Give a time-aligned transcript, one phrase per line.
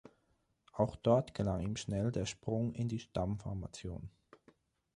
[0.73, 4.09] Auch dort gelang ihm schnell der Sprung in die Stammformation.